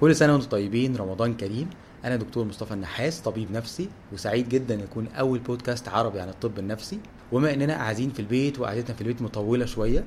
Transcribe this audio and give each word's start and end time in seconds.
كل 0.00 0.16
سنة 0.16 0.32
وأنتم 0.32 0.48
طيبين 0.48 0.96
رمضان 0.96 1.34
كريم. 1.34 1.70
أنا 2.04 2.16
دكتور 2.16 2.44
مصطفى 2.44 2.74
النحاس 2.74 3.20
طبيب 3.20 3.52
نفسي 3.52 3.88
وسعيد 4.12 4.48
جدا 4.48 4.74
يكون 4.74 5.06
أول 5.06 5.38
بودكاست 5.38 5.88
عربي 5.88 6.20
عن 6.20 6.28
الطب 6.28 6.58
النفسي. 6.58 6.98
وبما 7.32 7.54
إننا 7.54 7.74
قاعدين 7.74 8.10
في 8.10 8.20
البيت 8.20 8.58
وقعدتنا 8.58 8.94
في 8.96 9.00
البيت 9.00 9.22
مطولة 9.22 9.64
شوية 9.64 10.04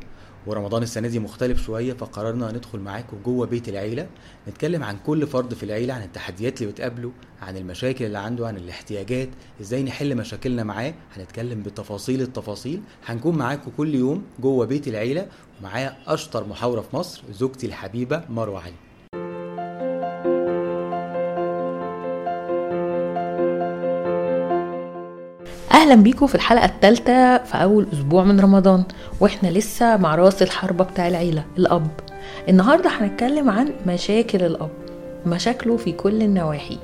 ورمضان 0.47 0.83
السنة 0.83 1.07
دي 1.07 1.19
مختلف 1.19 1.65
شوية 1.65 1.93
فقررنا 1.93 2.51
ندخل 2.51 2.79
معاكم 2.79 3.17
جوه 3.25 3.47
بيت 3.47 3.69
العيلة 3.69 4.07
نتكلم 4.47 4.83
عن 4.83 4.97
كل 5.05 5.27
فرد 5.27 5.53
في 5.53 5.63
العيلة 5.63 5.93
عن 5.93 6.03
التحديات 6.03 6.61
اللي 6.61 6.71
بتقابله 6.71 7.11
عن 7.41 7.57
المشاكل 7.57 8.05
اللي 8.05 8.17
عنده 8.17 8.47
عن 8.47 8.57
الاحتياجات 8.57 9.29
إزاي 9.61 9.83
نحل 9.83 10.15
مشاكلنا 10.15 10.63
معاه. 10.63 10.93
هنتكلم 11.15 11.63
بتفاصيل 11.63 12.21
التفاصيل. 12.21 12.81
هنكون 13.05 13.37
معاكم 13.37 13.71
كل 13.77 13.95
يوم 13.95 14.23
جوه 14.39 14.65
بيت 14.65 14.87
العيلة 14.87 15.27
ومعايا 15.59 15.97
أشطر 16.07 16.47
محاورة 16.47 16.81
في 16.81 16.95
مصر 16.95 17.23
زوجتي 17.31 17.67
الحبيبة 17.67 18.23
مروة 18.29 18.61
علي. 18.61 18.92
أهلا 25.83 25.95
بيكم 25.95 26.27
في 26.27 26.35
الحلقة 26.35 26.65
الثالثه 26.65 27.37
في 27.37 27.55
أول 27.55 27.87
أسبوع 27.93 28.23
من 28.23 28.39
رمضان 28.39 28.83
وإحنا 29.19 29.47
لسه 29.47 29.97
مع 29.97 30.15
راس 30.15 30.41
الحربة 30.41 30.83
بتاع 30.83 31.07
العيلة 31.07 31.45
الأب. 31.57 31.87
النهارده 32.49 32.89
هنتكلم 32.89 33.49
عن 33.49 33.73
مشاكل 33.87 34.41
الأب 34.43 34.69
مشاكله 35.25 35.77
في 35.77 35.91
كل 35.91 36.21
النواحي. 36.21 36.77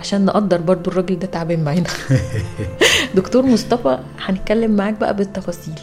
عشان 0.00 0.24
نقدر 0.24 0.60
برضو 0.60 0.90
الراجل 0.90 1.18
ده 1.18 1.26
تعبان 1.26 1.64
معانا. 1.64 1.86
دكتور 3.16 3.46
مصطفى 3.46 3.98
هنتكلم 4.20 4.70
معاك 4.70 4.94
بقى 5.00 5.16
بالتفاصيل. 5.16 5.80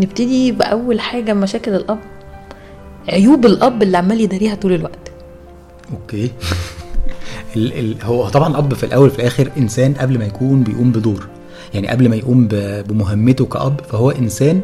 نبتدي 0.00 0.52
بأول 0.52 1.00
حاجة 1.00 1.34
مشاكل 1.34 1.74
الأب. 1.74 1.98
عيوب 3.08 3.46
الأب 3.46 3.82
اللي 3.82 3.96
عمال 3.96 4.20
يداريها 4.20 4.54
طول 4.54 4.72
الوقت. 4.72 5.10
أوكي. 5.92 6.30
ال 7.56 7.78
ال 7.78 8.02
هو 8.02 8.28
طبعا 8.28 8.48
الأب 8.48 8.74
في 8.74 8.84
الأول 8.84 9.08
وفي 9.08 9.18
الآخر 9.18 9.50
إنسان 9.56 9.94
قبل 9.94 10.18
ما 10.18 10.24
يكون 10.24 10.62
بيقوم 10.62 10.92
بدور 10.92 11.31
يعني 11.74 11.88
قبل 11.88 12.08
ما 12.08 12.16
يقوم 12.16 12.48
بمهمته 12.88 13.46
كأب 13.46 13.80
فهو 13.90 14.10
إنسان 14.10 14.60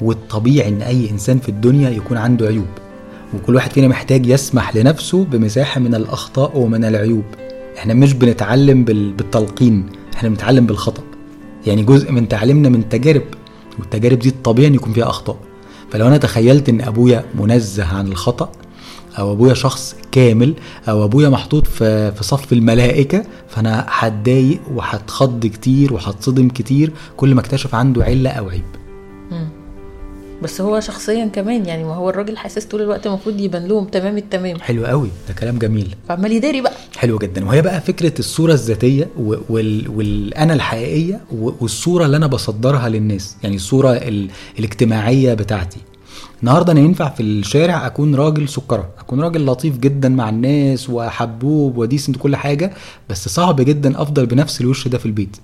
والطبيعي 0.00 0.68
إن 0.68 0.82
أي 0.82 1.10
إنسان 1.10 1.38
في 1.38 1.48
الدنيا 1.48 1.90
يكون 1.90 2.16
عنده 2.16 2.46
عيوب. 2.46 2.66
وكل 3.34 3.54
واحد 3.54 3.70
فينا 3.72 3.88
محتاج 3.88 4.26
يسمح 4.26 4.76
لنفسه 4.76 5.24
بمساحة 5.24 5.80
من 5.80 5.94
الأخطاء 5.94 6.58
ومن 6.58 6.84
العيوب. 6.84 7.24
إحنا 7.78 7.94
مش 7.94 8.12
بنتعلم 8.12 8.84
بال- 8.84 9.12
بالتلقين 9.12 9.86
إحنا 10.14 10.28
بنتعلم 10.28 10.66
بالخطأ. 10.66 11.02
يعني 11.66 11.82
جزء 11.82 12.12
من 12.12 12.28
تعليمنا 12.28 12.68
من 12.68 12.88
تجارب 12.88 13.22
والتجارب 13.78 14.18
دي 14.18 14.28
الطبيعي 14.28 14.74
يكون 14.74 14.92
فيها 14.92 15.08
أخطاء. 15.08 15.36
فلو 15.90 16.06
أنا 16.06 16.16
تخيلت 16.16 16.68
إن 16.68 16.80
أبويا 16.80 17.24
منزه 17.34 17.84
عن 17.84 18.06
الخطأ 18.06 18.52
أو 19.18 19.32
ابويا 19.32 19.54
شخص 19.54 19.96
كامل 20.12 20.54
أو 20.88 21.04
ابويا 21.04 21.28
محطوط 21.28 21.66
في 21.66 22.12
في 22.12 22.24
صف 22.24 22.52
الملائكة 22.52 23.24
فانا 23.48 23.86
هتضايق 23.88 24.60
وهتخض 24.74 25.46
كتير 25.46 25.92
وهتصدم 25.92 26.48
كتير 26.48 26.92
كل 27.16 27.34
ما 27.34 27.40
اكتشف 27.40 27.74
عنده 27.74 28.04
علة 28.04 28.30
أو 28.30 28.48
عيب. 28.48 28.62
بس 30.42 30.60
هو 30.60 30.80
شخصيا 30.80 31.26
كمان 31.26 31.66
يعني 31.66 31.84
ما 31.84 31.94
هو 31.94 32.10
الراجل 32.10 32.36
حاسس 32.36 32.64
طول 32.64 32.82
الوقت 32.82 33.06
المفروض 33.06 33.40
يبان 33.40 33.66
لهم 33.68 33.84
تمام 33.84 34.16
التمام. 34.16 34.60
حلو 34.60 34.86
قوي 34.86 35.08
ده 35.28 35.34
كلام 35.34 35.58
جميل. 35.58 35.94
فعمال 36.08 36.32
يداري 36.32 36.60
بقى. 36.60 36.72
حلو 36.96 37.18
جدا. 37.18 37.46
وهي 37.46 37.62
بقى 37.62 37.80
فكرة 37.80 38.12
الصورة 38.18 38.52
الذاتية 38.52 39.08
وال... 39.18 39.88
والانا 39.88 40.54
الحقيقية 40.54 41.20
والصورة 41.32 42.04
اللي 42.06 42.16
أنا 42.16 42.26
بصدرها 42.26 42.88
للناس 42.88 43.36
يعني 43.42 43.56
الصورة 43.56 43.90
ال... 43.90 44.30
الاجتماعية 44.58 45.34
بتاعتي. 45.34 45.78
النهارده 46.42 46.72
أنا 46.72 46.80
ينفع 46.80 47.08
في 47.08 47.22
الشارع 47.22 47.86
اكون 47.86 48.14
راجل 48.14 48.48
سكرة 48.48 48.88
اكون 48.98 49.20
راجل 49.20 49.46
لطيف 49.46 49.78
جدا 49.78 50.08
مع 50.08 50.28
الناس 50.28 50.90
وحبوب 50.90 51.76
و 51.78 51.83
decent 51.83 52.16
كل 52.16 52.36
حاجة 52.36 52.72
بس 53.10 53.28
صعب 53.28 53.60
جدا 53.60 54.02
أفضل 54.02 54.26
بنفس 54.26 54.60
الوش 54.60 54.88
ده 54.88 54.98
في 54.98 55.06
البيت. 55.06 55.36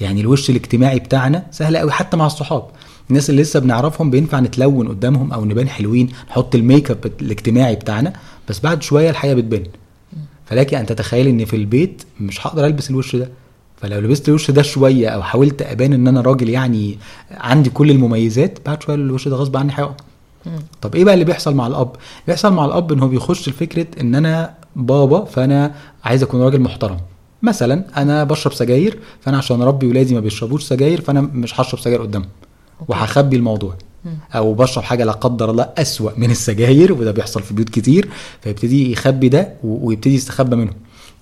يعني 0.00 0.20
الوش 0.20 0.50
الاجتماعي 0.50 0.98
بتاعنا 0.98 1.46
سهل 1.50 1.76
قوي 1.76 1.92
حتى 1.92 2.16
مع 2.16 2.26
الصحاب. 2.26 2.64
الناس 3.10 3.30
اللي 3.30 3.42
لسه 3.42 3.60
بنعرفهم 3.60 4.10
بينفع 4.10 4.40
نتلون 4.40 4.88
قدامهم 4.88 5.32
أو 5.32 5.44
نبان 5.44 5.68
حلوين 5.68 6.08
نحط 6.28 6.54
ال 6.54 6.61
make 6.61 6.90
up 6.90 7.12
الاجتماعي 7.20 7.74
بتاعنا 7.74 8.12
بس 8.48 8.60
بعد 8.60 8.82
شوية 8.82 9.10
الحقيقة 9.10 9.34
بتبان. 9.34 9.62
فلك 10.46 10.74
ان 10.74 10.86
تتخيل 10.86 11.26
إن 11.26 11.44
في 11.44 11.56
البيت 11.56 12.02
مش 12.20 12.46
هقدر 12.46 12.66
ألبس 12.66 12.90
الوش 12.90 13.16
ده. 13.16 13.28
فلو 13.76 14.00
لبست 14.00 14.28
الوش 14.28 14.50
ده 14.50 14.62
شوية 14.62 15.08
أو 15.08 15.22
حاولت 15.22 15.62
أبان 15.62 15.92
إن 15.92 16.08
أنا 16.08 16.20
راجل 16.20 16.48
يعني 16.48 16.98
عندي 17.30 17.70
كل 17.70 17.90
المميزات 17.90 18.58
بعد 18.66 18.82
شوية 18.82 18.96
الوش 18.96 19.28
ده 19.28 19.36
غصب 19.36 19.56
عني 19.56 19.72
هيقع. 19.72 19.94
طب 20.82 20.94
إيه 20.94 21.04
بقى 21.04 21.14
اللي 21.14 21.24
بيحصل 21.24 21.54
مع 21.54 21.66
الأب؟ 21.66 21.90
بيحصل 22.26 22.52
مع 22.52 22.64
الأب 22.64 22.92
إن 22.92 23.00
هو 23.00 23.08
بيخش 23.08 23.48
لفكرة 23.48 23.86
إن 24.00 24.14
أنا 24.14 24.54
بابا 24.76 25.24
فأنا 25.24 25.74
عايز 26.04 26.22
أكون 26.22 26.42
راجل 26.42 26.60
محترم. 26.60 26.96
مثلا 27.42 27.84
أنا 27.96 28.24
بشرب 28.24 28.52
سجاير 28.52 28.98
فأنا 29.20 29.38
عشان 29.38 29.62
اربي 29.62 29.86
ولادي 29.86 30.14
ما 30.14 30.20
بيشربوش 30.20 30.62
سجاير 30.64 31.00
فأنا 31.00 31.20
مش 31.20 31.60
هشرب 31.60 31.80
سجاير 31.80 32.02
قدامهم. 32.02 32.28
وهخبي 32.88 33.36
الموضوع. 33.36 33.74
أو 34.34 34.54
بشرب 34.54 34.84
حاجة 34.84 35.04
لا 35.04 35.12
قدر 35.12 35.50
الله 35.50 35.68
أسوأ 35.78 36.10
من 36.16 36.30
السجاير 36.30 36.92
وده 36.92 37.10
بيحصل 37.12 37.42
في 37.42 37.54
بيوت 37.54 37.68
كتير. 37.68 38.08
فيبتدي 38.40 38.92
يخبي 38.92 39.28
ده 39.28 39.52
ويبتدي 39.64 40.14
يستخبى 40.14 40.56
منهم 40.56 40.74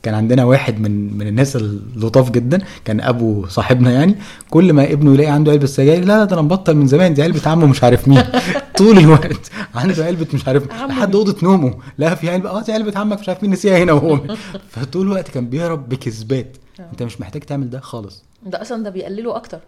كان 0.02 0.14
عندنا 0.14 0.44
واحد 0.44 0.80
من 0.80 1.18
من 1.18 1.26
الناس 1.26 1.56
اللطاف 1.56 2.30
جدا 2.30 2.58
كان 2.84 3.00
أبو 3.00 3.46
صاحبنا 3.46 3.90
يعني. 3.90 4.14
كل 4.50 4.72
ما 4.72 4.92
ابنه 4.92 5.14
يلاقي 5.14 5.30
عنده 5.30 5.52
علبة 5.52 5.66
سجاير 5.66 6.04
لا 6.04 6.24
ده 6.24 6.34
أنا 6.34 6.42
مبطل 6.42 6.74
من 6.76 6.86
زمان 6.86 7.14
دي 7.14 7.22
علبة 7.22 7.40
عمه 7.46 7.66
مش 7.66 7.84
عارف 7.84 8.08
مين. 8.08 8.22
طول 8.80 8.98
الوقت. 8.98 9.50
عنده 9.74 10.04
علبة 10.04 10.26
مش 10.34 10.48
عارف 10.48 10.66
لحد 10.66 11.14
أوضة 11.14 11.36
نومه 11.42 11.78
لا 11.98 12.14
في 12.14 12.30
علبة. 12.30 12.50
آه 12.50 12.62
دي 12.62 12.72
علبة 12.72 12.98
عمك 12.98 13.20
مش 13.20 13.28
عارف 13.28 13.42
مين 13.42 13.52
نسيها 13.52 13.78
هنا 13.78 13.92
وهو. 13.92 14.36
فطول 14.72 15.06
الوقت 15.06 15.28
كان 15.30 15.48
بيهرب 15.48 15.88
بكذبات. 15.88 16.56
أنت 16.80 17.02
مش 17.02 17.20
محتاج 17.20 17.42
تعمل 17.42 17.70
ده 17.70 17.80
خالص. 17.80 18.24
ده 18.46 18.62
أصلا 18.62 18.84
ده 18.84 18.90
بيقلله 18.90 19.36
أكتر. 19.36 19.58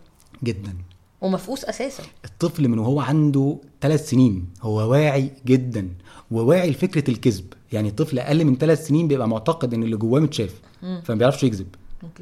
جدا. 0.44 0.74
ومفقوس 1.20 1.64
أساسا. 1.64 2.02
الطفل 2.24 2.68
من 2.68 2.78
وهو 2.78 3.00
عنده 3.00 3.56
ثلاث 3.80 4.10
سنين 4.10 4.44
هو 4.62 4.90
واعي 4.90 5.30
جدا. 5.46 5.88
وواعي 6.30 6.70
لفكرة 6.70 7.10
الكذب. 7.10 7.44
يعني 7.72 7.88
الطفل 7.88 8.18
أقل 8.18 8.44
من 8.44 8.56
ثلاث 8.56 8.86
سنين 8.86 9.08
بيبقى 9.08 9.28
معتقد 9.28 9.74
إن 9.74 9.82
اللي 9.82 9.96
جواه 9.96 10.20
متشاف. 10.20 10.60
فما 11.04 11.14
بيعرفش 11.16 11.42
يكذب. 11.42 11.66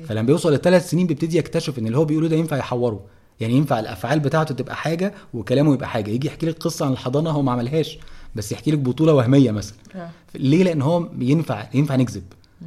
فلما 0.09 0.23
بيوصل 0.23 0.55
لثلاث 0.55 0.91
سنين 0.91 1.07
بيبتدي 1.07 1.39
يكتشف 1.39 1.79
إن 1.79 1.87
اللي 1.87 1.99
هو 1.99 2.05
بيقوله 2.05 2.29
ده 2.29 2.37
ينفع 2.37 2.57
يحوره. 2.57 3.01
يعني 3.41 3.55
ينفع 3.55 3.81
الأفعال 3.81 4.21
بتاعته 4.21 4.55
تبقى 4.55 4.77
حاجة 4.77 5.15
وكلامه 5.35 5.75
يبقى 5.75 5.89
حاجة. 5.89 6.11
يجي 6.11 6.27
يحكي 6.27 6.47
لك 6.47 6.59
قصة 6.59 6.87
عن 6.87 6.93
الحضانة 6.93 7.31
هو 7.31 7.43
ما 7.43 7.53
عملهاش 7.53 7.99
بس 8.35 8.53
يحكي 8.53 8.71
لك 8.71 8.79
بطولة 8.79 9.13
وهمية 9.13 9.51
مثلا. 9.51 9.77
آه. 9.95 10.11
ليه؟ 10.35 10.65
لأن 10.65 10.83
هو 10.83 11.09
ينفع 11.19 11.67
ينفع 11.75 11.97
نكذب. 11.97 12.23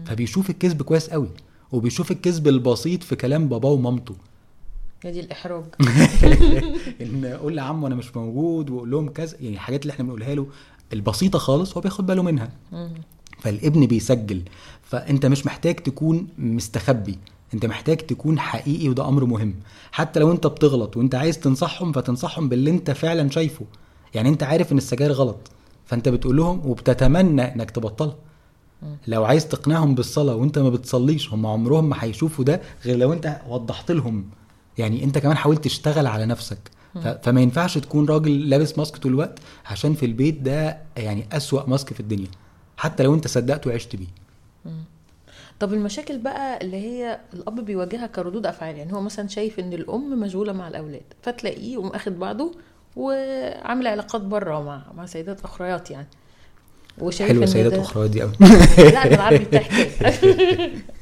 فبيشوف 0.06 0.50
الكذب 0.50 0.82
كويس 0.82 1.10
قوي 1.10 1.30
وبيشوف 1.72 2.12
الكذب 2.12 2.48
البسيط 2.48 3.04
في 3.04 3.16
كلام 3.16 3.48
باباه 3.48 3.72
ومامته. 3.72 4.16
هي 5.04 5.12
دي 5.12 5.20
الإحراج. 5.20 5.64
إن 7.02 7.38
قول 7.42 7.56
لعمه 7.56 7.88
أنا 7.88 7.96
مش 7.96 8.16
موجود 8.16 8.70
وقول 8.70 8.92
لهم 8.92 9.10
كذا 9.10 9.38
يعني 9.42 9.56
الحاجات 9.56 9.82
اللي 9.82 9.92
إحنا 9.94 10.04
بنقولها 10.06 10.36
له 10.36 10.48
البسيطة 10.94 11.40
خالص 11.40 11.74
هو 11.74 11.82
بياخد 11.82 12.06
باله 12.06 12.24
منها. 12.24 12.50
فالابن 13.40 13.86
بيسجل. 13.86 14.42
فأنت 14.84 15.26
مش 15.26 15.46
محتاج 15.46 15.76
تكون 15.76 16.28
مستخبي. 16.38 17.18
انت 17.54 17.66
محتاج 17.66 17.98
تكون 17.98 18.40
حقيقي 18.40 18.90
وده 18.90 19.08
أمر 19.08 19.26
مهم. 19.26 19.56
حتى 19.92 20.20
لو 20.20 20.32
انت 20.32 20.48
بتغلط 20.48 20.98
وانت 20.98 21.16
عايز 21.16 21.40
تنصحهم 21.40 21.92
فتنصحهم 21.92 22.50
باللي 22.50 22.70
انت 22.72 22.92
فعلا 22.92 23.30
شايفه. 23.30 23.66
يعني 24.14 24.30
انت 24.30 24.44
عارف 24.44 24.72
ان 24.72 24.78
السجاير 24.78 25.12
غلط 25.12 25.38
فانت 25.86 26.10
بتقول 26.10 26.38
لهم 26.38 26.62
وبتتمنى 26.66 27.42
انك 27.56 27.72
تبطلها. 27.72 28.16
لو 29.08 29.26
عايز 29.26 29.48
تقنعهم 29.48 29.96
بالصلاة 29.96 30.36
وانت 30.36 30.60
ما 30.60 30.70
بتصليش 30.70 31.34
هم 31.34 31.46
عمرهم 31.46 31.90
ما 31.90 31.96
هيشوفوا 32.00 32.46
ده 32.46 32.62
غير 32.86 32.98
لو 32.98 33.14
انت 33.14 33.42
وضحت 33.48 33.92
لهم. 33.92 34.26
يعني 34.78 35.04
انت 35.04 35.18
كمان 35.18 35.38
حاولت 35.38 35.64
تشتغل 35.64 36.08
على 36.08 36.26
نفسك. 36.26 36.72
فما 37.24 37.42
ينفعش 37.42 37.78
تكون 37.78 38.06
راجل 38.06 38.50
لابس 38.50 38.78
ماسك 38.78 38.98
طول 38.98 39.12
الوقت 39.12 39.40
عشان 39.66 39.94
في 39.94 40.06
البيت 40.06 40.42
ده 40.42 40.78
يعني 40.98 41.26
أسوأ 41.32 41.70
ماسك 41.70 41.94
في 41.94 42.00
الدنيا. 42.00 42.28
حتى 42.78 43.04
لو 43.04 43.14
انت 43.14 43.28
صدقته 43.28 43.70
وعشت 43.70 43.96
بيه. 43.96 44.08
طب 45.60 45.74
المشاكل 45.74 46.18
بقى 46.18 46.62
اللي 46.62 46.78
هي 46.78 47.20
الأب 47.34 47.66
بيواجهها 47.66 48.08
كردود 48.08 48.46
أفعال 48.46 48.78
يعني 48.78 48.94
هو 48.94 49.02
مثلا 49.02 49.28
شايف 49.28 49.60
إن 49.60 49.74
الأم 49.74 50.20
مشغولة 50.20 50.54
مع 50.54 50.68
الأولاد 50.68 51.04
فتلاقيه 51.22 51.74
يقوم 51.74 51.88
أخد 51.88 52.20
بعضه 52.20 52.52
وعامل 52.96 53.88
علاقات 53.88 54.22
بره 54.22 54.62
مع 54.64 54.82
مع 54.98 55.06
سيدات 55.06 55.44
أخريات 55.44 55.92
يعني. 55.92 56.08
وشايف 56.98 57.30
حلوة 57.30 57.44
إن 57.44 57.48
سيدات 57.48 57.74
أخرى 57.74 58.08
دي 58.08 58.22
قوي 58.22 58.32
لا 58.78 59.08
بتاع 59.08 59.30
حكايه 59.30 60.72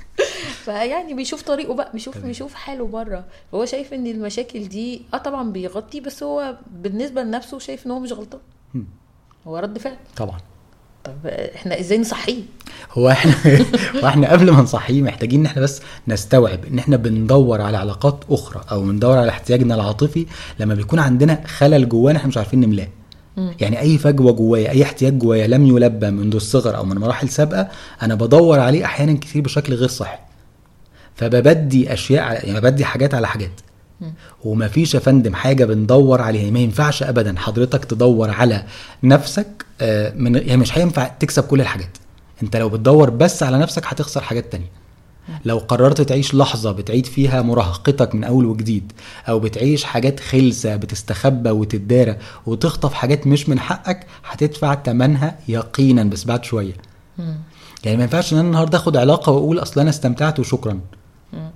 فيعني 0.65 1.13
بيشوف 1.13 1.41
طريقه 1.41 1.73
بقى 1.73 1.91
بيشوف. 1.93 2.17
بيشوف 2.17 2.53
حاله 2.53 2.87
بره. 2.87 3.25
هو 3.53 3.65
شايف 3.65 3.93
إن 3.93 4.07
المشاكل 4.07 4.67
دي 4.67 5.01
آه 5.13 5.17
طبعا 5.17 5.51
بيغطي 5.51 5.99
بس 5.99 6.23
هو 6.23 6.57
بالنسبة 6.71 7.23
لنفسه 7.23 7.59
شايف 7.59 7.85
إن 7.85 7.91
هو 7.91 7.99
مش 7.99 8.11
غلطان. 8.11 8.41
هو 9.47 9.57
رد 9.57 9.77
فعل. 9.77 9.97
طبعا. 10.17 10.37
طب 11.03 11.27
إحنا 11.27 11.79
إزاي 11.79 11.97
نصحيه؟ 11.97 12.43
هو 12.93 13.09
إحنا 13.09 13.33
وإحنا 14.03 14.31
قبل 14.31 14.51
ما 14.51 14.61
نصحيه 14.61 15.01
محتاجين 15.01 15.39
إن 15.39 15.45
إحنا 15.45 15.61
بس 15.61 15.81
نستوعب 16.07 16.59
إن 16.71 16.79
إحنا 16.79 16.97
بندور 16.97 17.61
على 17.61 17.77
علاقات 17.77 18.23
أخرى 18.29 18.63
أو 18.71 18.81
بندور 18.81 19.17
على 19.17 19.29
احتياجنا 19.29 19.75
العاطفي 19.75 20.25
لما 20.59 20.75
بيكون 20.75 20.99
عندنا 20.99 21.41
خلل 21.47 21.89
جوانا 21.89 22.17
إحنا 22.17 22.27
مش 22.27 22.37
عارفين 22.37 22.59
نملاه. 22.59 22.87
يعني 23.59 23.79
أي 23.79 23.97
فجوة 23.97 24.31
جوايا 24.31 24.71
أي 24.71 24.83
احتياج 24.83 25.17
جوايا 25.17 25.47
لم 25.47 25.67
يلبى 25.67 26.11
منذ 26.11 26.35
الصغر 26.35 26.77
أو 26.77 26.85
من 26.85 26.97
مراحل 26.97 27.29
سابقة 27.29 27.67
أنا 28.01 28.15
بدور 28.15 28.59
عليه 28.59 28.85
أحيانا 28.85 29.13
كتير 29.13 29.41
بشكل 29.41 29.73
غير 29.73 29.87
صحي. 29.87 30.17
فببدي 31.15 31.93
أشياء 31.93 32.23
على 32.23 32.39
يعني 32.39 32.59
ببدي 32.59 32.85
حاجات 32.85 33.13
على 33.13 33.27
حاجات. 33.27 33.51
ومفيش 34.43 34.93
يا 34.93 34.99
فندم 34.99 35.33
حاجة 35.33 35.65
بندور 35.65 36.21
عليها 36.21 36.51
ما 36.51 36.59
ينفعش 36.59 37.03
ابدا. 37.03 37.35
حضرتك 37.37 37.85
تدور 37.85 38.29
على 38.29 38.63
نفسك 39.03 39.65
آه، 39.81 40.13
من 40.15 40.35
يعني 40.35 40.57
مش 40.57 40.77
هينفع 40.77 41.07
تكسب 41.07 41.43
كل 41.43 41.61
الحاجات. 41.61 41.97
انت 42.43 42.57
لو 42.57 42.69
بتدور 42.69 43.09
بس 43.09 43.43
على 43.43 43.57
نفسك 43.57 43.83
هتخسر 43.87 44.21
حاجات 44.21 44.51
تانية. 44.51 44.69
لو 45.45 45.57
قررت 45.57 46.01
تعيش 46.01 46.35
لحظة 46.35 46.71
بتعيد 46.71 47.05
فيها 47.05 47.41
مراهقتك 47.41 48.15
من 48.15 48.23
أول 48.23 48.45
وجديد 48.45 48.91
أو 49.29 49.39
بتعيش 49.39 49.83
حاجات 49.83 50.19
خلسة 50.19 50.75
بتستخبى 50.75 51.49
وتدارى 51.49 52.15
وتخطف 52.45 52.93
حاجات 52.93 53.27
مش 53.27 53.49
من 53.49 53.59
حقك 53.59 54.05
هتدفع 54.29 54.73
تمنها 54.73 55.35
يقينا 55.47 56.03
بس 56.03 56.23
بعد 56.23 56.43
شوية. 56.43 56.73
يعني 57.83 57.97
ما 57.97 58.03
ينفعش 58.03 58.33
إن 58.33 58.37
أنا 58.37 58.47
النهارده 58.47 58.77
آخد 58.77 58.97
علاقة 58.97 59.31
وأقول 59.31 59.59
أصل 59.59 59.81
أنا 59.81 59.89
استمتعت 59.89 60.39
وشكرا. 60.39 60.79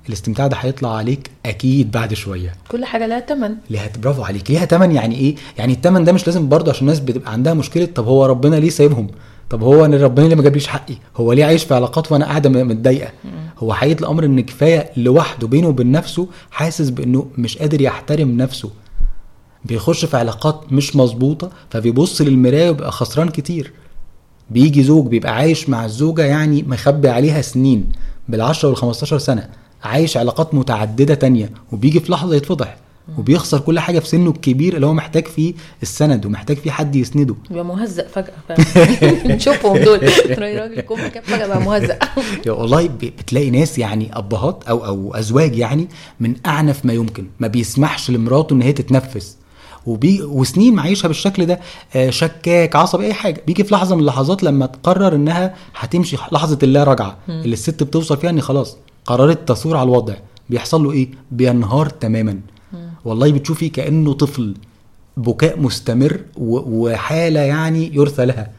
الاستمتاع 0.09 0.47
ده 0.47 0.57
هيطلع 0.57 0.95
عليك 0.95 1.31
أكيد 1.45 1.91
بعد 1.91 2.13
شوية. 2.13 2.53
كل 2.71 2.85
حاجة 2.85 3.07
لها 3.07 3.19
تمن. 3.19 3.55
ليها 3.69 3.89
برافو 4.03 4.23
عليك 4.23 4.51
ليها 4.51 4.65
تمن 4.65 4.91
يعني 4.91 5.15
إيه؟ 5.15 5.35
يعني 5.57 5.73
التمن 5.73 6.03
ده 6.03 6.11
مش 6.11 6.27
لازم 6.27 6.49
برضه 6.49 6.71
عشان 6.71 6.81
الناس 6.81 6.99
بتبقى 6.99 7.31
عندها 7.31 7.53
مشكلة 7.53 7.85
طب 7.85 8.05
هو 8.07 8.25
ربنا 8.25 8.55
ليه 8.55 8.69
سايبهم؟ 8.69 9.07
طب 9.49 9.63
هو 9.63 9.85
أنا 9.85 9.97
ربنا 9.97 10.27
ليه 10.27 10.35
ما 10.35 10.43
جابليش 10.43 10.67
حقي؟ 10.67 10.95
هو 11.17 11.33
ليه 11.33 11.45
عايش 11.45 11.63
في 11.63 11.73
علاقات 11.73 12.11
وأنا 12.11 12.25
قاعدة 12.25 12.49
متضايقة؟ 12.49 13.11
هو 13.59 13.73
حقيقه 13.73 13.99
الأمر 13.99 14.25
إن 14.25 14.39
كفاية 14.41 14.91
لوحده 14.97 15.47
بينه 15.47 15.67
وبين 15.67 15.91
نفسه 15.91 16.27
حاسس 16.51 16.89
بإنه 16.89 17.27
مش 17.37 17.57
قادر 17.57 17.81
يحترم 17.81 18.37
نفسه. 18.37 18.69
بيخش 19.65 20.05
في 20.05 20.17
علاقات 20.17 20.73
مش 20.73 20.95
مظبوطة 20.95 21.49
فبيبص 21.69 22.21
للمراية 22.21 22.69
ويبقى 22.69 22.91
خسران 22.91 23.29
كتير. 23.29 23.73
بيجي 24.49 24.83
زوج 24.83 25.07
بيبقى 25.07 25.35
عايش 25.35 25.69
مع 25.69 25.85
الزوجة 25.85 26.25
يعني 26.25 26.63
مخبي 26.63 27.09
عليها 27.09 27.41
سنين 27.41 27.91
بالعشرة 28.29 28.69
والخمستاشر 28.69 29.17
سنة 29.17 29.49
عايش 29.83 30.17
علاقات 30.17 30.53
متعددة 30.53 31.13
تانية 31.13 31.49
وبيجي 31.71 31.99
في 31.99 32.11
لحظة 32.11 32.35
يتفضح. 32.35 32.77
وبيخسر 33.17 33.59
كل 33.59 33.79
حاجة 33.79 33.99
في 33.99 34.07
سنه 34.07 34.29
الكبير 34.29 34.75
اللي 34.75 34.85
هو 34.85 34.93
محتاج 34.93 35.27
فيه 35.27 35.53
السند 35.81 36.25
ومحتاج 36.25 36.57
فيه 36.57 36.71
حد 36.71 36.95
يسنده. 36.95 37.35
يبقى 37.51 37.65
مهزأ 37.65 38.07
فجأة 38.07 38.33
نشوفهم 39.35 39.77
دول. 39.77 39.99
راجل 40.37 40.81
كوم 40.81 41.07
كده 41.07 41.23
فجأة 41.23 41.47
بقى 41.47 41.61
مهزأ. 41.61 41.99
يا 42.45 42.51
والله 42.51 42.87
بتلاقي 42.87 43.49
ناس 43.49 43.79
يعني 43.79 44.17
أبهات 44.17 44.63
أو 44.69 44.85
أو 44.85 45.13
أزواج 45.15 45.55
يعني 45.55 45.87
من 46.19 46.35
أعنف 46.45 46.85
ما 46.85 46.93
يمكن 46.93 47.27
ما 47.39 47.47
بيسمحش 47.47 48.11
لمراته 48.11 48.53
إن 48.53 48.61
هي 48.61 48.73
تتنفس. 48.73 49.37
وبي 49.85 50.21
وسنين 50.23 50.75
معيشها 50.75 51.07
بالشكل 51.07 51.45
ده 51.45 51.59
آه، 51.95 52.09
شكاك 52.09 52.75
عصبي 52.75 53.05
أي 53.05 53.13
حاجة. 53.13 53.41
بيجي 53.47 53.63
في 53.63 53.73
لحظة 53.75 53.95
من 53.95 54.01
اللحظات 54.01 54.43
لما 54.43 54.65
تقرر 54.65 55.15
إنها 55.15 55.55
هتمشي 55.75 56.15
لحظة 56.31 56.59
اللا 56.63 56.83
رجعة 56.83 57.17
اللي 57.29 57.53
الست 57.53 57.83
بتوصل 57.83 58.17
فيها 58.17 58.29
ان 58.29 58.41
خلاص 58.41 58.77
قررت 59.05 59.47
تثور 59.49 59.77
على 59.77 59.83
الوضع. 59.89 60.13
بيحصل 60.49 60.83
له 60.83 60.91
إيه؟ 60.91 61.09
بينهار 61.31 61.89
تماما. 61.89 62.39
والله 63.05 63.31
بتشوفي 63.31 63.69
كأنه 63.69 64.13
طفل 64.13 64.55
بكاء 65.17 65.59
مستمر 65.59 66.19
وحالة 66.37 67.39
يعني 67.39 67.95
يرثى 67.95 68.25
لها. 68.25 68.51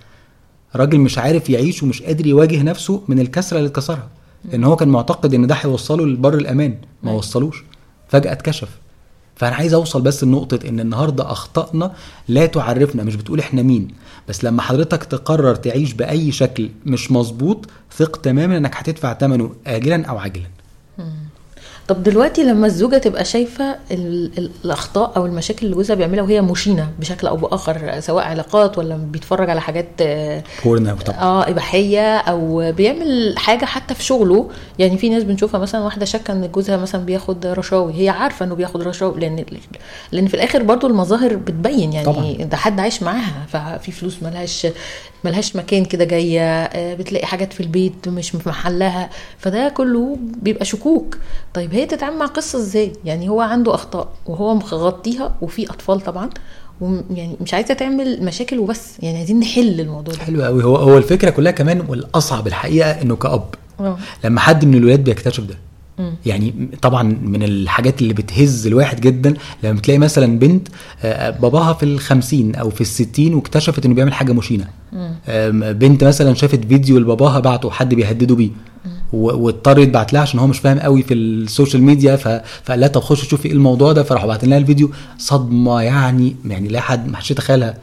راجل 0.76 0.98
مش 0.98 1.18
عارف 1.18 1.50
يعيش 1.50 1.82
ومش 1.82 2.02
قادر 2.02 2.26
يواجه 2.26 2.62
نفسه 2.62 3.02
من 3.08 3.18
الكسرة 3.18 3.58
اللي 3.58 3.68
اتكسرها. 3.68 4.08
لأن 4.44 4.64
هو 4.64 4.76
كان 4.76 4.88
معتقد 4.88 5.34
إن 5.34 5.46
ده 5.46 5.54
هيوصله 5.54 6.06
لبر 6.06 6.34
الأمان. 6.34 6.74
ما 7.02 7.08
أيوة. 7.10 7.18
وصلوش. 7.18 7.64
فجأة 8.08 8.32
اتكشف. 8.32 8.68
فأنا 9.36 9.56
عايز 9.56 9.74
أوصل 9.74 10.02
بس 10.02 10.24
لنقطة 10.24 10.68
إن 10.68 10.80
النهارده 10.80 11.32
اخطائنا 11.32 11.92
لا 12.28 12.46
تعرفنا. 12.46 13.02
مش 13.04 13.14
بتقول 13.16 13.38
إحنا 13.38 13.62
مين. 13.62 13.88
بس 14.28 14.44
لما 14.44 14.62
حضرتك 14.62 15.04
تقرر 15.04 15.54
تعيش 15.54 15.92
بأي 15.92 16.32
شكل 16.32 16.70
مش 16.86 17.12
مظبوط 17.12 17.66
ثق 17.96 18.16
تماما 18.16 18.56
إنك 18.56 18.76
هتدفع 18.76 19.14
ثمنه 19.14 19.54
اجلا 19.66 20.06
أو 20.06 20.18
عاجلا. 20.18 20.46
طب 21.88 22.02
دلوقتي 22.02 22.42
لما 22.42 22.66
الزوجة 22.66 22.98
تبقى 22.98 23.24
شايفة 23.24 23.76
ال- 23.90 24.30
ال- 24.38 24.50
الأخطاء 24.64 25.12
أو 25.16 25.26
المشاكل 25.26 25.66
اللي 25.66 25.76
جوزها 25.76 25.96
بيعملها 25.96 26.22
وهي 26.24 26.40
مشينة 26.40 26.88
بشكل 26.98 27.26
أو 27.26 27.36
بآخر 27.36 28.00
سواء 28.00 28.24
علاقات 28.24 28.78
ولا 28.78 28.96
بيتفرج 28.96 29.50
على 29.50 29.60
حاجات 29.60 29.86
طبعا 31.06 31.18
آه 31.20 31.50
إباحية 31.50 32.16
أو 32.16 32.72
بيعمل 32.72 33.34
حاجة 33.38 33.64
حتى 33.64 33.94
في 33.94 34.02
شغله. 34.04 34.50
يعني 34.78 34.98
في 34.98 35.08
ناس 35.08 35.22
بنشوفها 35.24 35.60
مثلا 35.60 35.80
واحدة 35.80 36.04
شاكة 36.04 36.32
إن 36.32 36.48
جوزها 36.52 36.76
مثلا 36.76 37.04
بياخد 37.04 37.46
رشاوي. 37.46 37.92
هي 38.02 38.08
عارفة 38.08 38.44
إنه 38.46 38.54
بياخد 38.54 38.82
رشاوي 38.82 39.20
لأن 39.20 39.44
لأن 40.12 40.26
في 40.26 40.34
الآخر 40.34 40.62
برضو 40.62 40.86
المظاهر 40.86 41.36
بتبين 41.36 41.92
يعني 41.92 42.06
طبعاً. 42.06 42.32
ده 42.32 42.56
حد 42.56 42.80
عايش 42.80 43.02
معاها 43.02 43.46
ففي 43.48 43.92
فلوس 43.92 44.22
ملهاش 44.22 44.66
ملهاش 45.26 45.56
مكان 45.56 45.84
كده 45.84 46.04
جاية 46.04 46.40
آه، 46.64 46.94
بتلاقي 46.94 47.26
حاجات 47.26 47.52
في 47.52 47.60
البيت 47.60 48.08
مش 48.08 48.30
في 48.30 48.48
محلها 48.48 49.10
فده 49.38 49.68
كله 49.68 50.16
بيبقى 50.42 50.64
شكوك. 50.64 51.16
طيب 51.54 51.74
هي 51.74 51.86
تتعامل 51.86 52.18
مع 52.18 52.24
القصة 52.24 52.58
إزاي؟ 52.58 52.92
يعني 53.04 53.28
هو 53.28 53.40
عنده 53.40 53.74
أخطاء 53.74 54.08
وهو 54.26 54.54
مغطيها 54.54 55.34
وفي 55.42 55.70
أطفال 55.70 56.00
طبعا 56.00 56.30
ويعني 56.80 57.36
مش 57.40 57.54
عايزة 57.54 57.74
تعمل 57.74 58.24
مشاكل 58.24 58.58
وبس. 58.58 58.92
يعني 59.02 59.18
عايزين 59.18 59.40
نحل 59.40 59.80
الموضوع 59.80 60.14
ده. 60.14 60.20
حلو 60.20 60.42
قوي. 60.44 60.64
هو 60.64 60.76
هو 60.76 60.98
الفكرة 60.98 61.30
كلها 61.30 61.52
كمان 61.52 61.84
والأصعب 61.88 62.46
الحقيقة 62.46 63.02
إنه 63.02 63.16
كأب. 63.16 63.54
آه. 63.80 63.98
لما 64.24 64.40
حد 64.40 64.64
من 64.64 64.74
الولاد 64.74 65.04
بيكتشف 65.04 65.44
ده. 65.44 65.54
يعني 66.26 66.68
طبعا 66.82 67.02
من 67.02 67.42
الحاجات 67.42 68.02
اللي 68.02 68.14
بتهز 68.14 68.66
الواحد 68.66 69.00
جدا 69.00 69.34
لما 69.62 69.72
بتلاقي 69.72 69.98
مثلا 69.98 70.38
بنت 70.38 70.68
آه، 71.02 71.30
باباها 71.30 71.72
في 71.72 71.82
الخمسين 71.82 72.54
أو 72.54 72.70
في 72.70 72.80
الستين 72.80 73.34
واكتشفت 73.34 73.86
إنه 73.86 73.94
بيعمل 73.94 74.12
حاجة 74.14 74.32
مشينة. 74.32 74.68
بنت 75.72 76.04
مثلا 76.04 76.34
شافت 76.34 76.64
فيديو 76.64 76.98
لباباها 76.98 77.40
بعته 77.40 77.70
حد 77.70 77.94
بيهدده 77.94 78.34
بيه 78.34 78.50
واضطر 79.12 79.78
يتبعت 79.78 80.12
لها 80.12 80.22
عشان 80.22 80.40
هو 80.40 80.46
مش 80.46 80.58
فاهم 80.58 80.78
قوي 80.78 81.02
في 81.02 81.14
السوشيال 81.14 81.82
ميديا. 81.82 82.16
فقال 82.16 82.80
لها 82.80 82.88
طب 82.88 83.00
خش 83.00 83.28
شوفي 83.28 83.48
إيه 83.48 83.54
الموضوع 83.54 83.92
ده 83.92 84.02
فراحوا 84.02 84.26
باعتين 84.26 84.50
لها 84.50 84.58
الفيديو. 84.58 84.90
صدمة 85.18 85.82
يعني 85.82 86.36
يعني 86.46 86.68
لا 86.68 86.80
حد 86.80 87.08
ما 87.08 87.16
حدش 87.16 87.30
يتخيلها. 87.30 87.74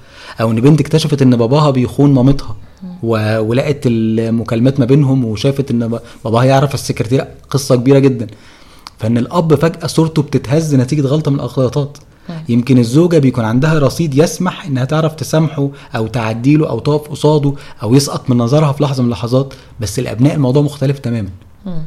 أو 0.41 0.51
إن 0.51 0.61
بنت 0.61 0.79
اكتشفت 0.81 1.21
إن 1.21 1.35
باباها 1.35 1.71
بيخون 1.71 2.13
مامتها. 2.13 2.55
ولقت 3.03 3.79
المكالمات 3.85 4.79
ما 4.79 4.85
بينهم 4.85 5.25
وشافت 5.25 5.71
إن 5.71 5.99
باباها 6.25 6.43
يعرف 6.43 6.73
السكرتيره 6.73 7.27
قصة 7.49 7.75
كبيرة 7.75 7.99
جدا. 7.99 8.27
فإن 8.99 9.17
الأب 9.17 9.55
فجأة 9.55 9.87
صورته 9.87 10.21
بتتهز 10.21 10.75
نتيجة 10.75 11.01
غلطة 11.01 11.31
من 11.31 11.39
الغلطات 11.39 11.97
يمكن 12.49 12.77
الزوجة 12.77 13.17
بيكون 13.17 13.45
عندها 13.45 13.79
رصيد 13.79 14.17
يسمح 14.17 14.65
إنها 14.65 14.85
تعرف 14.85 15.13
تسامحه 15.15 15.69
أو 15.95 16.07
تعديله 16.07 16.69
أو 16.69 16.79
تقف 16.79 17.09
قصاده 17.11 17.53
أو 17.83 17.95
يسقط 17.95 18.29
من 18.29 18.37
نظرها 18.37 18.71
في 18.71 18.83
لحظة 18.83 19.01
من 19.03 19.05
اللحظات 19.09 19.53
بس 19.79 19.99
الأبناء 19.99 20.35
الموضوع 20.35 20.61
مختلف 20.61 20.99
تماما. 20.99 21.29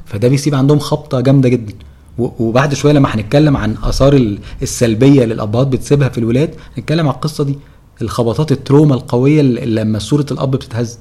فده 0.06 0.28
بيسيب 0.28 0.54
عندهم 0.54 0.78
خبطة 0.78 1.20
جامدة 1.20 1.48
جدا. 1.48 1.74
وبعد 2.18 2.74
شوية 2.74 2.92
لما 2.92 3.14
هنتكلم 3.14 3.56
عن 3.56 3.76
آثار 3.82 4.12
ال- 4.14 4.38
السلبية 4.62 5.22
اللي 5.24 5.34
الأبهات 5.34 5.66
بتسيبها 5.66 6.08
في 6.08 6.18
الولاد 6.18 6.54
نتكلم 6.78 7.08
عن 7.08 7.14
القصة 7.14 7.44
دي. 7.44 7.58
الخبطات 8.02 8.52
التروما 8.52 8.94
القوية 8.94 9.40
اللي 9.40 9.66
لما 9.66 9.98
صورة 9.98 10.26
الأب 10.30 10.50
بتتهز. 10.50 10.98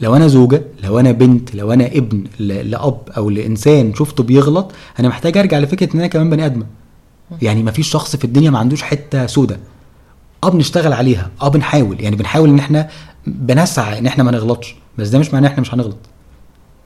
لو 0.00 0.16
أنا 0.16 0.26
زوجة 0.28 0.62
لو 0.84 1.00
أنا 1.00 1.12
بنت 1.12 1.54
لو 1.54 1.72
أنا 1.72 1.86
ابن 1.86 2.24
لأب 2.40 2.98
أو 3.16 3.30
لإنسان 3.30 3.94
شفته 3.94 4.22
بيغلط 4.22 4.72
أنا 5.00 5.08
محتاج 5.08 5.38
أرجع 5.38 5.58
لفكرة 5.58 5.94
إن 5.94 5.98
أنا 5.98 6.06
كمان 6.08 6.30
بني 6.30 6.46
آدم 6.46 6.62
يعني 7.42 7.62
ما 7.62 7.70
فيش 7.70 7.88
شخص 7.88 8.16
في 8.16 8.24
الدنيا 8.24 8.50
ما 8.50 8.58
عندوش 8.58 8.82
حتة 8.82 9.26
سودة. 9.26 9.58
آه 10.44 10.48
بنشتغل 10.48 10.92
عليها 10.92 11.30
آه 11.42 11.48
بنحاول 11.48 12.00
يعني 12.00 12.16
بنحاول 12.16 12.48
إن 12.48 12.58
إحنا 12.58 12.88
بنسعى 13.26 13.98
إن 13.98 14.06
إحنا 14.06 14.24
ما 14.24 14.30
نغلطش. 14.30 14.74
بس 14.98 15.08
ده 15.08 15.18
مش 15.18 15.26
معناه 15.34 15.48
ان 15.48 15.52
إحنا 15.52 15.60
مش 15.60 15.74
هنغلط. 15.74 15.96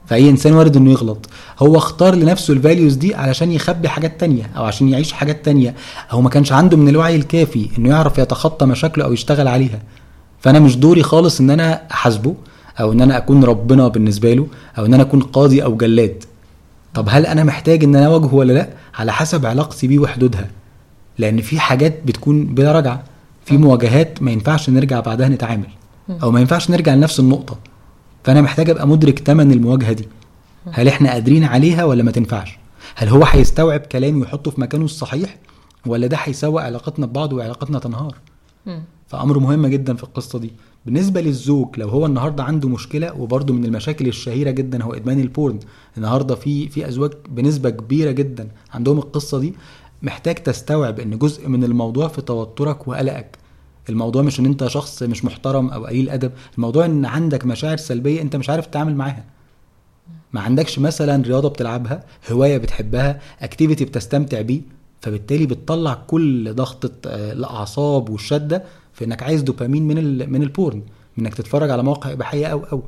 فأي 0.09 0.29
إنسان 0.29 0.53
وارد 0.53 0.77
إنه 0.77 0.91
يغلط. 0.91 1.29
هو 1.59 1.77
اختار 1.77 2.15
لنفسه 2.15 2.53
الفاليوز 2.53 2.95
دي 2.95 3.15
علشان 3.15 3.51
يخبي 3.51 3.89
حاجات 3.89 4.19
تانية 4.19 4.51
أو 4.57 4.63
عشان 4.63 4.89
يعيش 4.89 5.13
حاجات 5.13 5.45
تانية. 5.45 5.75
أو 6.11 6.21
ما 6.21 6.29
كانش 6.29 6.51
عنده 6.51 6.77
من 6.77 6.89
الوعي 6.89 7.15
الكافي 7.15 7.69
إنه 7.77 7.89
يعرف 7.89 8.17
يتخطى 8.17 8.65
مشاكله 8.65 9.05
أو 9.05 9.13
يشتغل 9.13 9.47
عليها. 9.47 9.79
فأنا 10.39 10.59
مش 10.59 10.77
دوري 10.77 11.03
خالص 11.03 11.39
إن 11.39 11.49
أنا 11.49 11.81
أحاسبه 11.91 12.35
أو 12.79 12.91
إن 12.91 13.01
أنا 13.01 13.17
أكون 13.17 13.43
ربنا 13.43 13.87
بالنسبة 13.87 14.33
له 14.33 14.47
أو 14.77 14.85
إن 14.85 14.93
أنا 14.93 15.03
أكون 15.03 15.21
قاضي 15.21 15.63
أو 15.63 15.77
جلاد. 15.77 16.23
طب 16.93 17.07
هل 17.09 17.25
أنا 17.25 17.43
محتاج 17.43 17.83
إن 17.83 17.95
أنا 17.95 18.05
أواجهه 18.05 18.33
ولا 18.35 18.53
لأ؟ 18.53 18.69
على 18.95 19.13
حسب 19.13 19.45
علاقتي 19.45 19.87
بيه 19.87 19.99
وحدودها. 19.99 20.47
لأن 21.17 21.41
في 21.41 21.59
حاجات 21.59 21.99
بتكون 22.05 22.45
بلا 22.45 22.71
رجعة. 22.71 23.03
في 23.45 23.57
مواجهات 23.57 24.23
ما 24.23 24.31
ينفعش 24.31 24.69
نرجع 24.69 24.99
بعدها 24.99 25.29
نتعامل. 25.29 25.67
أو 26.23 26.31
ما 26.31 26.39
ينفعش 26.39 26.69
نرجع 26.69 26.93
لنفس 26.93 27.19
النقطة. 27.19 27.57
فأنا 28.23 28.41
محتاج 28.41 28.69
أبقى 28.69 28.87
مدرك 28.87 29.19
ثمن 29.19 29.51
المواجهة 29.51 29.93
دي. 29.93 30.07
هل 30.71 30.87
إحنا 30.87 31.11
قادرين 31.11 31.43
عليها 31.43 31.83
ولا 31.83 32.03
ما 32.03 32.11
تنفعش؟ 32.11 32.59
هل 32.95 33.07
هو 33.07 33.23
هيستوعب 33.23 33.79
كلامي 33.79 34.21
ويحطه 34.21 34.51
في 34.51 34.61
مكانه 34.61 34.85
الصحيح 34.85 35.37
ولا 35.85 36.07
ده 36.07 36.17
هيسوء 36.17 36.61
علاقتنا 36.61 37.05
ببعض 37.05 37.33
وعلاقتنا 37.33 37.79
تنهار. 37.79 38.15
فأمر 39.07 39.39
مهم 39.39 39.67
جدا 39.67 39.95
في 39.95 40.03
القصة 40.03 40.39
دي. 40.39 40.53
بالنسبة 40.85 41.21
للزوج 41.21 41.67
لو 41.79 41.89
هو 41.89 42.05
النهارده 42.05 42.43
عنده 42.43 42.69
مشكلة 42.69 43.13
وبرده 43.13 43.53
من 43.53 43.65
المشاكل 43.65 44.07
الشهيرة 44.07 44.51
جدا 44.51 44.83
هو 44.83 44.93
إدمان 44.93 45.19
البورن. 45.19 45.59
النهارده 45.97 46.35
في 46.35 46.69
في 46.69 46.87
أزواج 46.87 47.11
بنسبة 47.29 47.69
كبيرة 47.69 48.11
جدا 48.11 48.47
عندهم 48.73 48.97
القصة 48.97 49.39
دي. 49.39 49.53
محتاج 50.01 50.35
تستوعب 50.35 50.99
إن 50.99 51.17
جزء 51.17 51.47
من 51.47 51.63
الموضوع 51.63 52.07
في 52.07 52.21
توترك 52.21 52.87
وقلقك. 52.87 53.37
الموضوع 53.89 54.21
مش 54.21 54.39
إن 54.39 54.45
أنت 54.45 54.67
شخص 54.67 55.03
مش 55.03 55.25
محترم 55.25 55.69
أو 55.69 55.85
قليل 55.85 56.09
أدب 56.09 56.31
الموضوع 56.55 56.85
إن 56.85 57.05
عندك 57.05 57.45
مشاعر 57.45 57.77
سلبية 57.77 58.21
أنت 58.21 58.35
مش 58.35 58.49
عارف 58.49 58.65
تتعامل 58.65 58.95
معاها. 58.95 59.23
ما 60.33 60.41
عندكش 60.41 60.79
مثلا 60.79 61.23
رياضة 61.23 61.49
بتلعبها 61.49 62.03
هواية 62.31 62.57
بتحبها 62.57 63.19
activity 63.41 63.85
بتستمتع 63.85 64.41
بيه 64.41 64.61
فبالتالي 65.01 65.45
بتطلع 65.45 65.93
كل 65.93 66.53
ضغطة 66.55 66.91
آه، 67.09 67.33
الأعصاب 67.33 68.09
والشدة 68.09 68.63
في 68.93 69.05
إنك 69.05 69.23
عايز 69.23 69.41
دوبامين 69.41 69.87
من 69.87 70.29
من 70.31 70.43
ال 70.43 70.51
porn 70.51 70.81
إنك 71.19 71.33
تتفرج 71.35 71.69
على 71.69 71.83
مواقع 71.83 72.11
إباحية 72.11 72.45
أو 72.47 72.63
أو. 72.71 72.83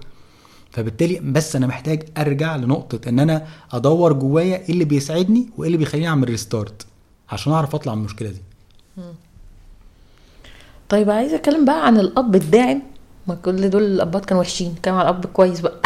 فبالتالي 0.72 1.20
بس 1.20 1.56
أنا 1.56 1.68
محتاج 1.68 2.04
أرجع 2.18 2.56
لنقطة 2.56 3.10
إن 3.10 3.20
أنا 3.20 3.48
أدور 3.72 4.14
جوايا 4.14 4.58
إيه 4.58 4.70
اللي 4.70 4.86
بيساعدني 4.86 5.50
وإيه 5.58 5.68
اللي 5.68 5.78
بيخليني 5.78 6.08
أعمل 6.08 6.30
restart 6.30 6.86
عشان 7.30 7.54
أعرف 7.54 7.76
أطلع 7.76 7.96
من 7.96 8.00
المشكلة 8.02 8.30
دي. 8.30 8.42
طيب 10.92 11.10
عايزة 11.10 11.36
أتكلم 11.36 11.66
بقى 11.66 11.86
عن 11.86 12.00
الأب 12.00 12.36
الداعم. 12.36 12.82
ما 13.28 13.36
كل 13.36 13.70
دول 13.70 13.84
الابات 13.84 14.26
كانوا 14.26 14.42
وحشين. 14.42 14.76
كلام 14.86 14.98
على 14.98 15.10
الأب 15.10 15.26
كويس 15.26 15.60
بقى. 15.60 15.82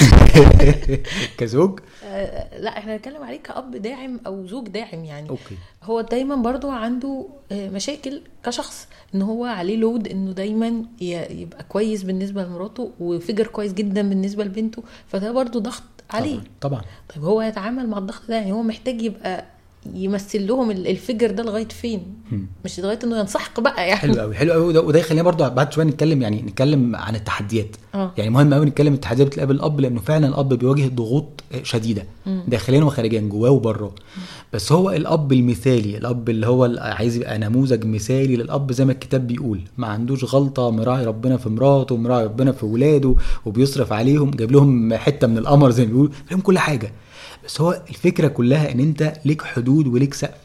كزوج؟ 1.38 1.80
آه، 2.06 2.60
لا 2.60 2.78
إحنا 2.78 2.96
هنتكلم 2.96 3.24
عليه 3.24 3.40
كأب 3.40 3.76
داعم 3.76 4.20
أو 4.28 4.48
زوج 4.48 4.68
داعم 4.68 5.06
يعني. 5.06 5.30
okay. 5.30 5.58
هو 5.84 6.02
دايما 6.02 6.36
برضو 6.36 6.70
عنده 6.70 7.26
آه، 7.52 7.70
مشاكل 7.70 8.22
كشخص 8.44 8.88
إن 9.16 9.22
هو 9.22 9.46
عليه 9.46 9.78
لود 9.78 10.08
إنه 10.08 10.32
دايما 10.32 10.84
يبقى 11.02 11.64
كويس 11.70 12.04
بالنسبة 12.04 12.44
لمراته 12.44 12.92
وفجر 13.00 13.48
كويس 13.48 13.74
جدا 13.74 14.10
بالنسبة 14.10 14.44
لبنته. 14.44 14.84
فده 15.08 15.32
برضو 15.32 15.60
ضغط 15.60 15.84
عليه. 16.10 16.40
طبعا. 16.62 16.82
طيب 17.16 17.24
هو 17.24 17.42
يتعامل 17.42 17.88
مع 17.88 17.98
الضغط 17.98 18.22
ده 18.30 18.36
يعني 18.36 18.52
هو 18.52 18.64
محتاج 18.64 19.02
يبقى 19.02 19.46
يمثل 19.94 20.48
لهم 20.48 20.72
ال- 20.72 20.88
الفجر 20.88 21.32
ده 21.32 21.44
لغاية 21.44 21.68
فين. 21.68 22.02
مش 22.66 22.80
لغاية 22.80 23.00
إنه 23.04 23.20
ينسحق 23.20 23.60
بقى 23.60 23.88
يعني. 23.88 24.00
حلو 24.00 24.14
قوي 24.22 24.36
حلو 24.36 24.52
قوي 24.54 24.78
وده, 24.78 25.00
يخلينا 25.00 25.24
برضو 25.24 25.50
بعد 25.50 25.74
شوية 25.74 25.86
نتكلم 25.86 26.22
يعني 26.22 26.42
نتكلم 26.42 26.96
عن 26.96 27.16
التحديات. 27.16 27.76
آه. 27.96 28.12
يعني 28.18 28.30
مهم 28.30 28.54
قوي 28.54 28.66
نتكلم 28.66 28.94
التحديات 28.94 29.28
بتقابل 29.28 29.56
الأب 29.56 29.80
لأنه 29.80 30.00
فعلا 30.00 30.28
الأب 30.28 30.54
بيواجه 30.54 30.88
ضغوط 30.88 31.44
شديدة. 31.64 32.04
داخليا 32.48 32.84
وخارجيا 32.84 33.22
جواه 33.22 33.50
وبره. 33.52 33.96
بس 34.54 34.72
هو 34.72 34.90
الأب 34.92 35.34
المثالي 35.34 35.98
الأب 35.98 36.30
اللي 36.30 36.48
هو 36.48 36.76
عايز 36.80 37.16
يبقى 37.16 37.38
نموذج 37.38 37.86
مثالي 37.86 38.36
للأب 38.36 38.72
زي 38.72 38.86
ما 38.86 38.92
الكتاب 38.92 39.28
بيقول 39.28 39.62
ما 39.78 39.88
عندوش 39.88 40.36
غلطة 40.36 40.70
مراعي 40.72 41.06
ربنا 41.06 41.38
في 41.38 41.50
مراته 41.50 41.98
مراعي 41.98 42.24
ربنا 42.26 42.52
في 42.52 42.66
ولاده 42.66 43.16
وبيصرف 43.46 43.94
عليهم 43.94 44.32
جايب 44.32 44.52
لهم 44.52 44.94
حتة 44.94 45.28
من 45.28 45.38
القمر 45.38 45.72
زي 45.72 45.86
ما 45.86 45.92
بيقولوا 45.92 46.12
لهم 46.32 46.40
كل 46.42 46.60
حاجة. 46.60 46.92
بس 47.46 47.62
هو 47.62 47.82
الفكرة 47.90 48.28
كلها 48.28 48.72
إن 48.72 48.80
أنت 48.80 49.14
ليك 49.26 49.42
حدود 49.42 49.88
وليك 49.88 50.14
سقف. 50.14 50.38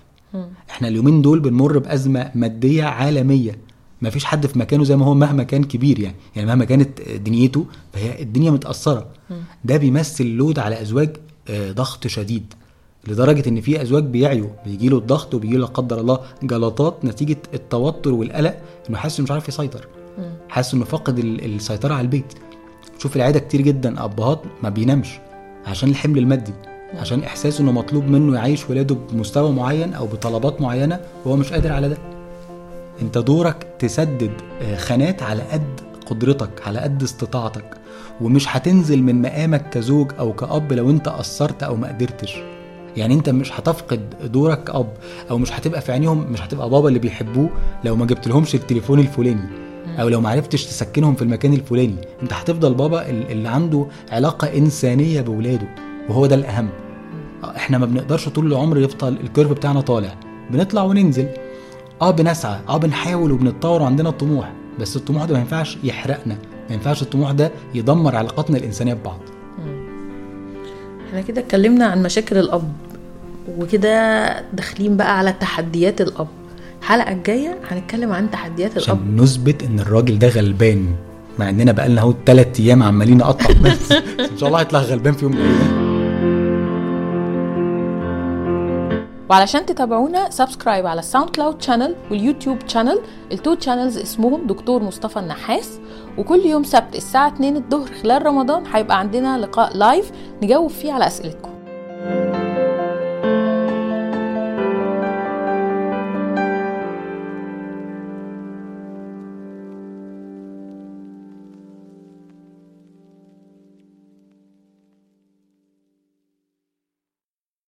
إحنا 0.70 0.88
اليومين 0.88 1.22
دول 1.22 1.40
بنمر 1.40 1.78
بأزمة 1.78 2.30
مادية 2.34 2.84
عالمية. 2.84 3.58
ما 4.02 4.10
فيش 4.10 4.24
حد 4.24 4.46
في 4.46 4.58
مكانه 4.58 4.84
زي 4.84 4.96
ما 4.96 5.06
هو 5.06 5.14
مهما 5.14 5.42
كان 5.42 5.64
كبير 5.64 5.98
يعني. 6.00 6.16
يعني 6.36 6.48
مهما 6.48 6.64
كانت 6.64 7.00
دنيته 7.10 7.66
فهي 7.92 8.22
الدنيا 8.22 8.50
متأثرة. 8.50 9.06
ده 9.64 9.76
بيمثل 9.76 10.26
لود 10.26 10.58
على 10.58 10.82
أزواج 10.82 11.16
آه، 11.48 11.72
ضغط 11.72 12.06
شديد. 12.06 12.54
لدرجة 13.08 13.48
إن 13.48 13.60
في 13.60 13.82
أزواج 13.82 14.04
بيعيوا. 14.04 14.48
بيجي 14.66 14.88
له 14.88 14.98
الضغط 14.98 15.34
وبيجي 15.34 15.54
له 15.54 15.60
لا 15.60 15.66
قدر 15.66 16.00
الله 16.00 16.20
جلطات 16.42 17.04
نتيجة 17.04 17.36
التوتر 17.54 18.12
والقلق 18.12 18.60
إنه 18.90 18.98
حاسس 18.98 19.18
إنه 19.18 19.24
مش 19.24 19.30
عارف 19.30 19.48
يسيطر. 19.48 19.86
حاسس 20.48 20.74
إنه 20.74 20.84
فقد 20.84 21.18
ال- 21.18 21.54
السيطرة 21.54 21.94
على 21.94 22.02
البيت. 22.02 22.32
شوف 22.98 23.16
العيادة 23.16 23.38
كتير 23.38 23.60
جدا 23.60 24.04
أبهات 24.04 24.42
ما 24.62 24.68
بينامش. 24.68 25.08
عشان 25.66 25.88
الحمل 25.88 26.18
المادي 26.18 26.52
عشان 26.94 27.22
إحساس 27.22 27.60
إنه 27.60 27.72
مطلوب 27.72 28.04
منه 28.04 28.36
يعيش 28.36 28.70
ولاده 28.70 28.96
بمستوى 29.12 29.52
معين 29.52 29.94
أو 29.94 30.06
بطلبات 30.06 30.60
معينة 30.60 31.00
وهو 31.24 31.36
مش 31.36 31.52
قادر 31.52 31.72
على 31.72 31.88
ده. 31.88 31.96
أنت 33.02 33.18
دورك 33.18 33.66
تسدد 33.78 34.30
آه، 34.62 34.76
خانات 34.76 35.22
على 35.22 35.42
قد 35.42 35.80
قدرتك 36.06 36.66
على 36.66 36.78
قد 36.78 37.02
استطاعتك 37.02 37.64
ومش 38.20 38.56
هتنزل 38.56 39.02
من 39.02 39.22
مقامك 39.22 39.70
كزوج 39.70 40.12
أو 40.18 40.32
كأب 40.32 40.72
لو 40.72 40.90
أنت 40.90 41.08
قصرت 41.08 41.62
أو 41.62 41.76
ما 41.76 41.88
قدرتش. 41.88 42.38
يعني 42.96 43.14
أنت 43.14 43.28
مش 43.30 43.52
هتفقد 43.60 44.14
دورك 44.32 44.64
كأب 44.64 44.92
أو 45.30 45.38
مش 45.38 45.52
هتبقى 45.52 45.80
في 45.80 45.92
عينيهم 45.92 46.32
مش 46.32 46.40
هتبقى 46.42 46.70
بابا 46.70 46.88
اللي 46.88 46.98
بيحبوه 46.98 47.50
لو 47.84 47.96
ما 47.96 48.06
جبت 48.06 48.28
لهمش 48.28 48.54
التليفون 48.54 48.98
الفلاني. 49.00 49.69
أو 50.00 50.08
لو 50.08 50.20
ما 50.20 50.28
عرفتش 50.30 50.64
تسكنهم 50.66 51.14
في 51.14 51.22
المكان 51.22 51.52
الفلاني 51.52 51.96
أنت 52.22 52.32
هتفضل 52.32 52.74
بابا 52.74 53.10
ال- 53.10 53.30
اللي 53.32 53.48
عنده 53.48 53.86
علاقة 54.12 54.56
إنسانية 54.58 55.20
بولاده 55.20 55.68
وهو 56.08 56.26
ده 56.26 56.34
الأهم. 56.34 56.68
إحنا 57.56 57.78
ما 57.78 57.86
بنقدرش 57.86 58.28
طول 58.28 58.46
العمر 58.46 58.78
يفضل 58.78 59.16
الكيرف 59.20 59.50
بتاعنا 59.52 59.80
طالع. 59.80 60.14
بنطلع 60.50 60.82
وننزل. 60.82 61.26
آه 62.02 62.10
بنسعى. 62.10 62.58
آه 62.68 62.76
بنحاول 62.76 63.32
وبنتطور 63.32 63.82
وعندنا 63.82 64.10
طموح 64.10 64.52
بس 64.80 64.96
الطموح 64.96 65.24
ده 65.24 65.34
ما 65.34 65.40
ينفعش 65.40 65.78
يحرقنا. 65.84 66.34
ما 66.68 66.74
ينفعش 66.74 67.02
الطموح 67.02 67.30
ده 67.30 67.50
يدمر 67.74 68.16
علاقاتنا 68.16 68.58
الإنسانية 68.58 68.94
ببعض. 68.94 69.20
إحنا 71.08 71.20
كده 71.20 71.40
اتكلمنا 71.40 71.84
عن 71.86 72.02
مشاكل 72.02 72.38
الأب 72.38 72.72
وكده 73.58 74.40
داخلين 74.52 74.96
بقى 74.96 75.18
على 75.18 75.32
تحديات 75.32 76.00
الأب. 76.00 76.28
الحلقة 76.90 77.12
الجاية 77.12 77.58
هنتكلم 77.68 78.12
عن 78.12 78.30
تحديات 78.30 78.70
الأب. 78.76 78.82
عشان 78.82 79.16
نثبت 79.16 79.62
إن 79.62 79.80
الراجل 79.80 80.18
ده 80.18 80.28
غلبان 80.28 80.94
مع 81.38 81.48
إننا 81.48 81.72
بقالنا 81.72 82.00
أهو 82.00 82.14
ثلاث 82.26 82.60
أيام 82.60 82.82
عمالين 82.82 83.18
نقطع. 83.18 83.46
بس 83.64 83.92
إن 84.32 84.38
شاء 84.38 84.48
الله 84.48 84.60
هيطلع 84.60 84.80
غلبان 84.80 85.12
في 85.12 85.24
يوم 85.24 85.32
من 85.32 85.38
الأيام. 85.38 85.90
وعلشان 89.30 89.66
تتابعونا 89.66 90.30
subscribe 90.30 90.86
على 90.86 90.98
الساوند 90.98 91.30
كلاود 91.30 91.62
channel 91.62 91.94
واليوتيوب 92.10 92.58
channel 92.66 93.00
ال 93.32 93.38
two 93.38 93.56
channels 93.60 93.98
اسمهم 93.98 94.46
دكتور 94.46 94.82
مصطفى 94.82 95.18
النحاس. 95.18 95.80
وكل 96.18 96.40
يوم 96.46 96.64
سبت 96.64 96.96
الساعة 96.96 97.28
2 97.28 97.56
الظهر 97.56 97.88
خلال 98.02 98.26
رمضان 98.26 98.62
هيبقى 98.72 98.98
عندنا 98.98 99.38
لقاء 99.38 99.76
live 99.76 100.10
نجاوب 100.42 100.70
فيه 100.70 100.92
على 100.92 101.06
أسئلتكم. 101.06 101.50